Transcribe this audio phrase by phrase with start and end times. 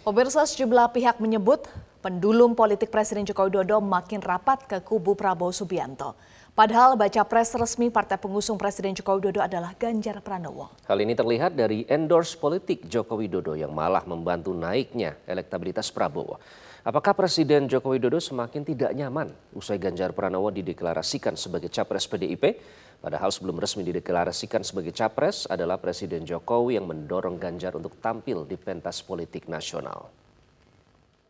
[0.00, 1.68] Pemirsa sejumlah pihak menyebut
[2.00, 6.16] pendulum politik Presiden Joko Widodo makin rapat ke kubu Prabowo Subianto.
[6.56, 10.72] Padahal baca pres resmi partai pengusung Presiden Joko Widodo adalah Ganjar Pranowo.
[10.88, 16.40] Hal ini terlihat dari endorse politik Joko Widodo yang malah membantu naiknya elektabilitas Prabowo.
[16.80, 22.56] Apakah Presiden Joko Widodo semakin tidak nyaman usai Ganjar Pranowo dideklarasikan sebagai capres PDIP?
[23.04, 28.56] Padahal sebelum resmi dideklarasikan sebagai capres adalah Presiden Jokowi yang mendorong Ganjar untuk tampil di
[28.56, 30.08] pentas politik nasional.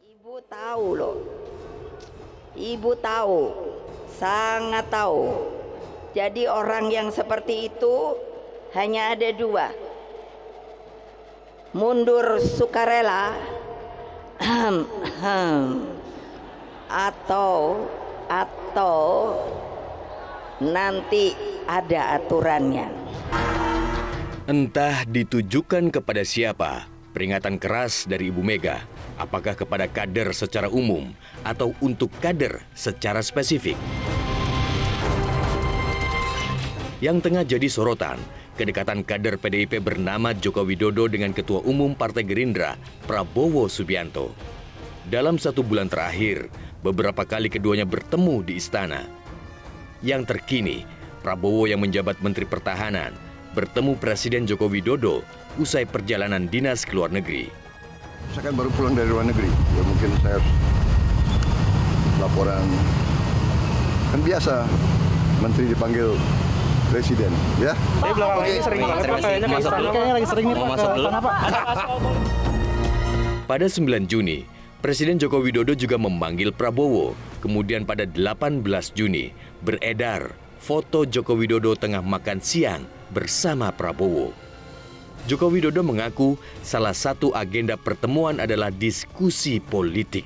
[0.07, 1.19] Ibu tahu loh,
[2.55, 3.43] ibu tahu,
[4.23, 5.35] sangat tahu.
[6.15, 8.15] Jadi orang yang seperti itu
[8.79, 9.75] hanya ada dua.
[11.75, 13.35] Mundur sukarela
[16.91, 17.85] atau
[18.31, 18.99] atau
[20.65, 21.37] nanti
[21.69, 22.89] ada aturannya.
[24.51, 28.83] Entah ditujukan kepada siapa, peringatan keras dari Ibu Mega,
[29.15, 31.15] apakah kepada kader secara umum
[31.47, 33.79] atau untuk kader secara spesifik.
[37.01, 38.19] Yang tengah jadi sorotan,
[38.61, 42.77] kedekatan kader PDIP bernama Joko Widodo dengan Ketua Umum Partai Gerindra,
[43.09, 44.37] Prabowo Subianto.
[45.09, 46.53] Dalam satu bulan terakhir,
[46.85, 49.09] beberapa kali keduanya bertemu di istana.
[50.05, 50.85] Yang terkini,
[51.25, 53.17] Prabowo yang menjabat Menteri Pertahanan
[53.57, 55.25] bertemu Presiden Joko Widodo
[55.57, 57.49] usai perjalanan dinas ke luar negeri.
[58.37, 60.39] Saya kan baru pulang dari luar negeri, ya mungkin saya
[62.21, 62.69] laporan.
[64.13, 64.69] Kan biasa,
[65.41, 66.13] Menteri dipanggil
[66.91, 67.31] presiden
[67.63, 67.73] ya.
[68.03, 71.21] Tapi belakangan ini sering banget Pak kayaknya ke istana kayaknya lagi sering nih Pak istana
[71.23, 71.35] Pak.
[73.47, 74.39] Pada 9 Juni,
[74.81, 77.15] Presiden Joko Widodo juga memanggil Prabowo.
[77.43, 78.65] Kemudian pada 18
[78.95, 84.35] Juni, beredar foto Joko Widodo tengah makan siang bersama Prabowo.
[85.29, 90.25] Joko Widodo mengaku salah satu agenda pertemuan adalah diskusi politik.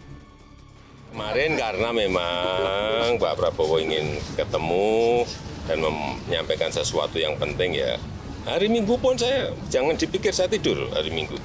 [1.10, 5.22] Kemarin karena memang Pak Prabowo ingin ketemu
[5.64, 7.96] dan menyampaikan sesuatu yang penting ya.
[8.44, 11.40] Hari Minggu pun saya jangan dipikir saya tidur hari Minggu.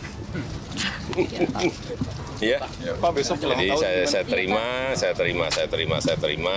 [2.44, 2.60] ya.
[3.00, 6.56] Pak besok Jadi saya, saya terima, saya terima, saya terima, saya terima.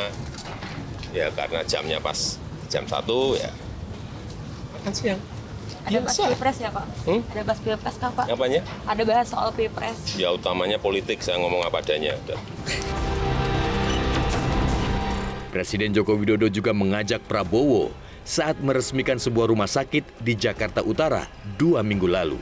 [1.15, 2.41] Ya karena jamnya pas
[2.73, 3.53] jam satu ya
[4.83, 5.21] makan siang.
[5.87, 6.87] Ada bahas pilpres ya Pak?
[7.07, 7.21] Hmm?
[7.31, 8.27] Ada bahas pilpres kah Pak?
[8.35, 8.61] Apanya?
[8.83, 9.99] Ada bahas soal pilpres.
[10.19, 12.19] Ya utamanya politik, saya ngomong apa adanya.
[12.27, 12.39] Udah.
[15.53, 17.93] Presiden Joko Widodo juga mengajak Prabowo
[18.25, 21.29] saat meresmikan sebuah rumah sakit di Jakarta Utara
[21.61, 22.41] dua minggu lalu.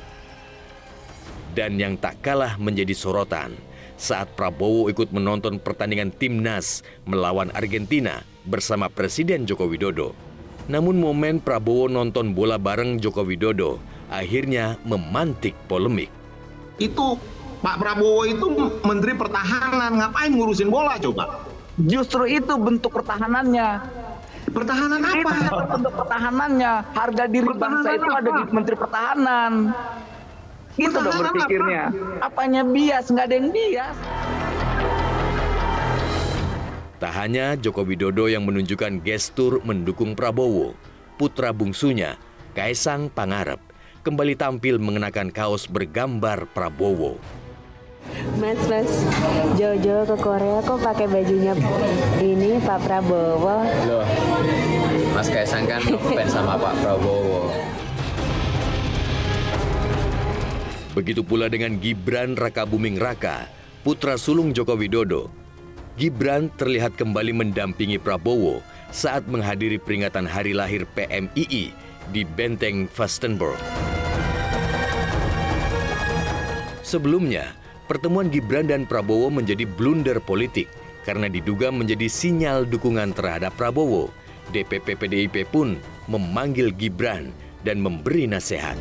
[1.50, 3.58] Dan yang tak kalah menjadi sorotan
[3.98, 10.14] saat Prabowo ikut menonton pertandingan timnas melawan Argentina bersama Presiden Joko Widodo.
[10.70, 16.14] Namun momen Prabowo nonton bola bareng Joko Widodo akhirnya memantik polemik.
[16.78, 17.18] Itu
[17.58, 18.46] Pak Prabowo itu
[18.86, 21.49] Menteri Pertahanan, ngapain ngurusin bola coba?
[21.78, 23.68] Justru itu bentuk pertahanannya.
[24.50, 25.32] Pertahanan apa?
[25.46, 26.72] Itu bentuk pertahanannya.
[26.90, 28.18] Harga diri Pertahanan bangsa itu apa?
[28.18, 29.52] ada di Menteri Pertahanan.
[30.74, 31.82] Itu dong Pertahanan berpikirnya.
[32.18, 33.04] Apanya bias?
[33.14, 33.96] Nggak ada yang bias.
[37.00, 40.76] Tak hanya Joko Widodo yang menunjukkan gestur mendukung Prabowo,
[41.16, 42.20] putra bungsunya,
[42.52, 43.56] Kaisang Pangarep,
[44.04, 47.16] kembali tampil mengenakan kaos bergambar Prabowo.
[48.40, 48.88] Mas, mas,
[49.60, 51.52] Jojo ke Korea kok pakai bajunya
[52.24, 53.68] ini Pak Prabowo?
[53.84, 54.06] Loh,
[55.12, 57.52] Mas Kaisang kan fans sama Pak Prabowo.
[60.96, 63.44] Begitu pula dengan Gibran Raka Buming Raka,
[63.84, 65.28] putra sulung Joko Widodo.
[66.00, 71.76] Gibran terlihat kembali mendampingi Prabowo saat menghadiri peringatan hari lahir PMII
[72.08, 73.60] di Benteng Fastenburg.
[76.80, 77.59] Sebelumnya,
[77.90, 80.70] pertemuan Gibran dan Prabowo menjadi blunder politik
[81.02, 84.14] karena diduga menjadi sinyal dukungan terhadap Prabowo.
[84.54, 85.74] DPP PDIP pun
[86.06, 87.34] memanggil Gibran
[87.66, 88.78] dan memberi nasihat.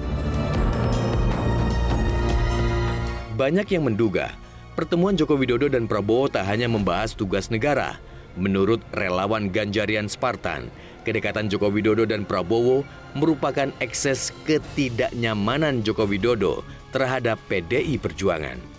[3.34, 4.38] Banyak yang menduga
[4.78, 7.98] pertemuan Joko Widodo dan Prabowo tak hanya membahas tugas negara.
[8.38, 10.70] Menurut relawan Ganjarian Spartan,
[11.02, 12.86] kedekatan Joko Widodo dan Prabowo
[13.18, 16.62] merupakan ekses ketidaknyamanan Joko Widodo
[16.94, 18.79] terhadap PDI Perjuangan.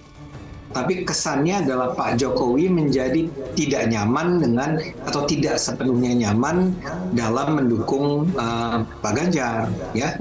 [0.70, 3.26] Tapi kesannya adalah Pak Jokowi menjadi
[3.58, 6.70] tidak nyaman dengan atau tidak sepenuhnya nyaman
[7.10, 9.66] dalam mendukung uh, Pak Ganjar
[9.98, 10.14] ya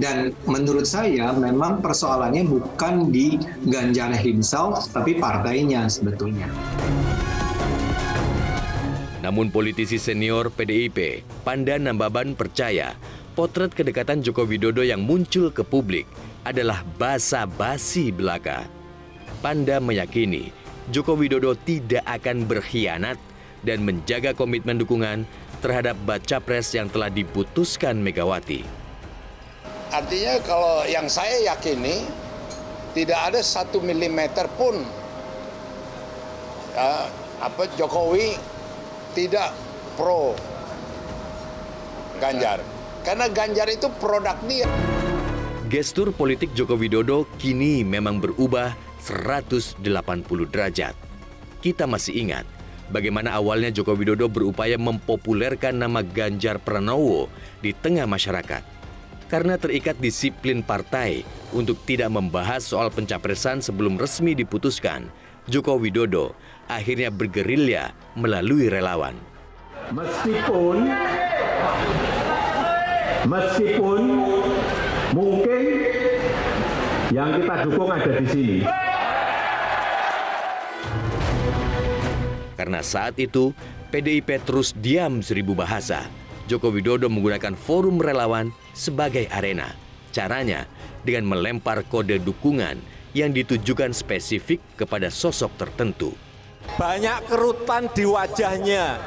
[0.00, 3.36] dan menurut saya memang persoalannya bukan di
[3.68, 6.48] Ganjar himself tapi partainya sebetulnya.
[9.20, 12.96] Namun politisi senior PDIP, Pandan Nambaban percaya
[13.36, 16.08] potret kedekatan Joko Widodo yang muncul ke publik
[16.42, 18.79] adalah basa-basi belaka.
[19.40, 20.52] Panda meyakini
[20.92, 23.16] Joko Widodo tidak akan berkhianat
[23.64, 25.24] dan menjaga komitmen dukungan
[25.64, 28.64] terhadap baca pres yang telah diputuskan Megawati.
[29.88, 32.04] Artinya kalau yang saya yakini
[32.92, 34.76] tidak ada satu milimeter pun
[36.76, 37.08] ya,
[37.40, 38.36] apa Jokowi
[39.16, 39.56] tidak
[39.96, 40.36] pro
[42.20, 42.60] Ganjar
[43.08, 44.68] karena Ganjar itu produk dia.
[45.72, 49.80] Gestur politik Joko Widodo kini memang berubah 180
[50.52, 50.94] derajat.
[51.60, 52.44] Kita masih ingat
[52.92, 57.30] bagaimana awalnya Joko Widodo berupaya mempopulerkan nama Ganjar Pranowo
[57.64, 58.62] di tengah masyarakat.
[59.30, 61.22] Karena terikat disiplin partai
[61.54, 65.06] untuk tidak membahas soal pencapresan sebelum resmi diputuskan,
[65.46, 66.34] Joko Widodo
[66.66, 69.14] akhirnya bergerilya melalui relawan.
[69.94, 70.90] Meskipun
[73.26, 74.02] meskipun
[75.14, 75.62] mungkin
[77.10, 78.58] yang kita dukung ada di sini.
[82.60, 83.56] Karena saat itu
[83.88, 86.04] PDIP terus diam seribu bahasa.
[86.44, 89.72] Joko Widodo menggunakan forum relawan sebagai arena.
[90.12, 90.68] Caranya
[91.00, 92.76] dengan melempar kode dukungan
[93.16, 96.12] yang ditujukan spesifik kepada sosok tertentu.
[96.76, 99.00] Banyak kerutan di wajahnya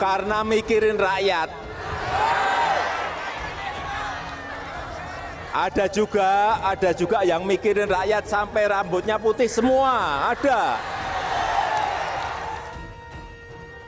[0.00, 1.52] karena mikirin rakyat.
[5.52, 10.80] Ada juga, ada juga yang mikirin rakyat sampai rambutnya putih semua, ada.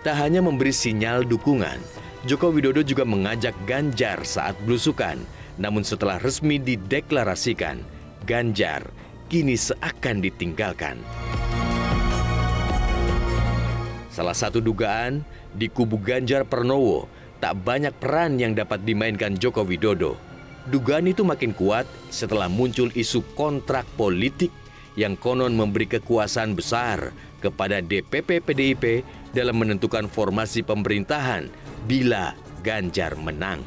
[0.09, 1.77] Tak hanya memberi sinyal dukungan,
[2.25, 5.21] Joko Widodo juga mengajak Ganjar saat belusukan.
[5.61, 7.85] Namun setelah resmi dideklarasikan,
[8.25, 8.89] Ganjar
[9.29, 10.97] kini seakan ditinggalkan.
[14.09, 17.05] Salah satu dugaan, di kubu Ganjar Pranowo,
[17.37, 20.17] tak banyak peran yang dapat dimainkan Joko Widodo.
[20.73, 24.57] Dugaan itu makin kuat setelah muncul isu kontrak politik
[24.97, 27.13] yang konon memberi kekuasaan besar
[27.45, 28.85] kepada DPP PDIP
[29.33, 31.49] dalam menentukan formasi pemerintahan
[31.85, 33.63] bila Ganjar menang.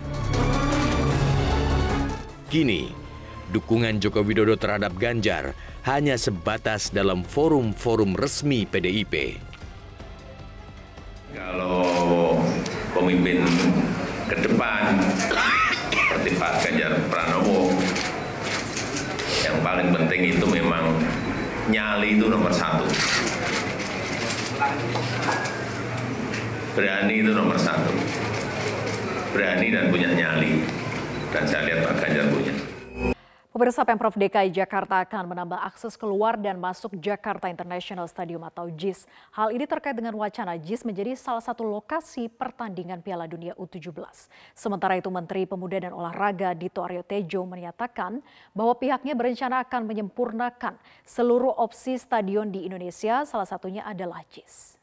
[2.52, 2.92] Kini,
[3.56, 5.56] dukungan Joko Widodo terhadap Ganjar
[5.88, 9.40] hanya sebatas dalam forum-forum resmi PDIP.
[11.32, 12.38] Kalau
[12.92, 13.48] pemimpin
[14.28, 15.00] ke depan
[15.90, 17.72] seperti Pak Ganjar Pranowo,
[19.48, 20.92] yang paling penting itu memang
[21.72, 22.84] nyali itu nomor satu.
[26.72, 27.92] Berani itu nomor satu.
[29.36, 30.64] Berani dan punya nyali.
[31.36, 32.56] Dan saya lihat Pak Ganjar punya.
[33.52, 39.04] Pemirsa Pemprov DKI Jakarta akan menambah akses keluar dan masuk Jakarta International Stadium atau JIS.
[39.36, 43.92] Hal ini terkait dengan wacana JIS menjadi salah satu lokasi pertandingan Piala Dunia U17.
[44.56, 48.24] Sementara itu Menteri Pemuda dan Olahraga Dito Aryo Tejo menyatakan
[48.56, 54.81] bahwa pihaknya berencana akan menyempurnakan seluruh opsi stadion di Indonesia, salah satunya adalah JIS.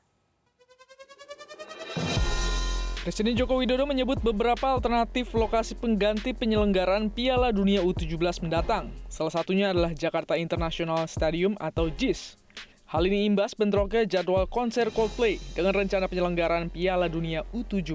[2.99, 8.91] Presiden Joko Widodo menyebut beberapa alternatif lokasi pengganti penyelenggaraan Piala Dunia U17 mendatang.
[9.06, 12.35] Salah satunya adalah Jakarta International Stadium atau JIS.
[12.91, 17.95] Hal ini imbas bentroknya jadwal konser Coldplay dengan rencana penyelenggaraan Piala Dunia U17.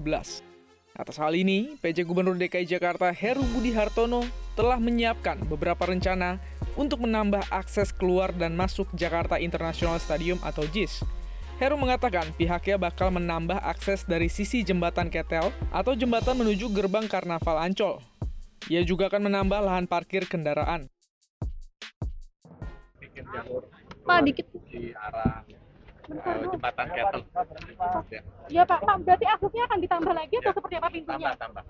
[0.95, 4.23] Atas hal ini, PJ Gubernur DKI Jakarta Heru Budi Hartono
[4.55, 6.39] telah menyiapkan beberapa rencana
[6.79, 11.03] untuk menambah akses keluar dan masuk Jakarta International Stadium atau JIS.
[11.61, 17.61] Heru mengatakan pihaknya bakal menambah akses dari sisi jembatan Ketel atau jembatan menuju gerbang Karnaval
[17.61, 18.01] Ancol.
[18.73, 20.89] Ia juga akan menambah lahan parkir kendaraan.
[24.03, 24.49] Pak, dikit.
[24.73, 25.45] Di arah
[26.09, 27.21] uh, jembatan Ketel.
[28.49, 31.31] Iya Pak, Pak, berarti aksesnya akan ditambah lagi atau seperti apa pintunya?
[31.37, 31.63] Tambah, tambah.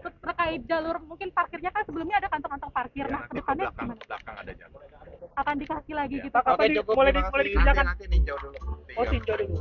[0.00, 3.04] Terkait jalur mungkin parkirnya kan sebelumnya ada kantong-kantong parkir.
[3.04, 4.04] Ya, nah, nanti ke depannya belakang, gimana?
[4.06, 4.80] belakang ada jalur.
[5.36, 6.24] Akan dikasih lagi Ya.
[6.24, 6.36] gitu.
[6.36, 6.94] Pak, Oke, cukup.
[6.96, 7.84] boleh, Terima boleh dikerjakan.
[7.86, 8.58] Nanti, nanti ninjau dulu.
[8.96, 9.58] Oh, tinjau dulu.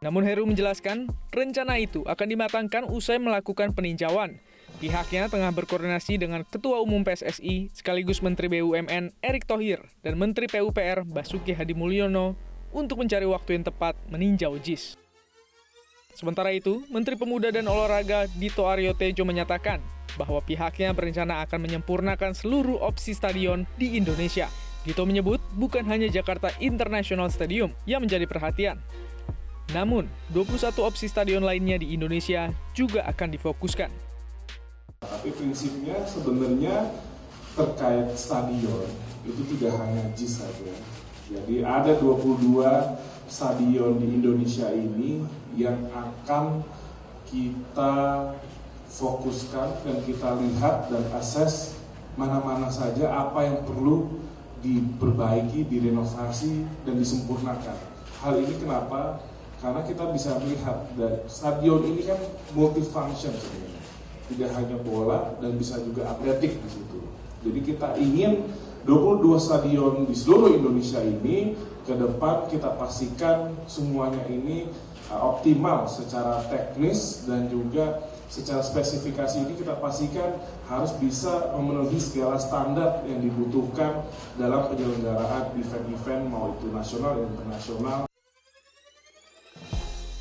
[0.00, 4.40] Namun Heru menjelaskan, rencana itu akan dimatangkan usai melakukan peninjauan.
[4.80, 11.04] Pihaknya tengah berkoordinasi dengan Ketua Umum PSSI sekaligus Menteri BUMN Erick Thohir dan Menteri PUPR
[11.04, 12.32] Basuki Hadi Mulyono
[12.72, 14.99] untuk mencari waktu yang tepat meninjau JIS.
[16.20, 19.80] Sementara itu, Menteri Pemuda dan Olahraga Dito Aryo Tejo menyatakan
[20.20, 24.52] bahwa pihaknya berencana akan menyempurnakan seluruh opsi stadion di Indonesia.
[24.84, 28.76] Dito menyebut bukan hanya Jakarta International Stadium yang menjadi perhatian.
[29.72, 33.88] Namun, 21 opsi stadion lainnya di Indonesia juga akan difokuskan.
[35.00, 37.00] Tapi prinsipnya sebenarnya
[37.56, 38.84] terkait stadion
[39.24, 40.72] itu tidak hanya JIS saja.
[41.30, 42.58] Jadi ada 22
[43.30, 45.22] stadion di Indonesia ini
[45.54, 46.66] yang akan
[47.30, 47.94] kita
[48.90, 51.78] fokuskan dan kita lihat dan akses
[52.18, 54.18] mana-mana saja apa yang perlu
[54.60, 57.78] diperbaiki, direnovasi, dan disempurnakan.
[58.20, 59.22] Hal ini kenapa?
[59.62, 62.18] Karena kita bisa melihat dan stadion ini kan
[62.58, 63.82] multifunction sebenarnya.
[64.26, 67.00] Tidak hanya bola dan bisa juga atletik di situ.
[67.40, 68.50] Jadi kita ingin
[68.88, 71.52] 22 stadion di seluruh Indonesia ini
[71.84, 74.72] ke depan kita pastikan semuanya ini
[75.12, 80.38] uh, optimal secara teknis dan juga secara spesifikasi ini kita pastikan
[80.70, 84.06] harus bisa memenuhi segala standar yang dibutuhkan
[84.38, 88.00] dalam penyelenggaraan event-event mau itu nasional dan internasional.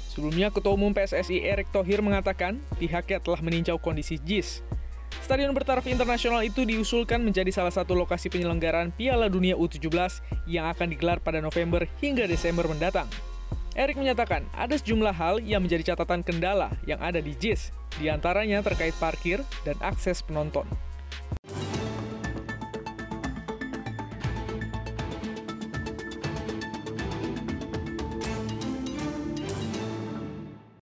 [0.09, 4.65] Sebelumnya, Ketua Umum PSSI Erick Thohir mengatakan pihaknya telah meninjau kondisi JIS.
[5.29, 10.89] Stadion bertaraf internasional itu diusulkan menjadi salah satu lokasi penyelenggaraan Piala Dunia U17 yang akan
[10.89, 13.05] digelar pada November hingga Desember mendatang.
[13.77, 17.69] Erik menyatakan ada sejumlah hal yang menjadi catatan kendala yang ada di JIS,
[18.01, 20.65] di antaranya terkait parkir dan akses penonton.